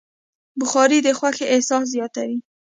بخاري 0.59 0.97
د 1.03 1.07
خوښۍ 1.19 1.45
احساس 1.53 1.85
زیاتوي. 1.95 2.39